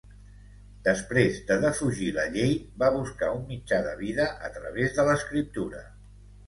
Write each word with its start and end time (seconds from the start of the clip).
Després 0.87 1.37
de 1.49 1.57
defugir 1.65 2.09
la 2.17 2.25
llei, 2.37 2.57
va 2.85 2.91
buscar 2.99 3.31
un 3.37 3.47
mitjà 3.53 3.83
de 3.91 3.95
vida 4.03 4.27
a 4.51 4.53
través 4.59 4.99
de 4.99 5.11
l'escriptura. 5.13 5.89